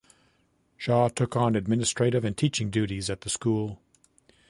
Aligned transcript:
Shaw 0.77 1.09
took 1.09 1.35
on 1.35 1.55
administrative 1.55 2.25
and 2.25 2.35
teaching 2.35 2.71
duties 2.71 3.07
at 3.07 3.21
the 3.21 3.29
school. 3.29 3.77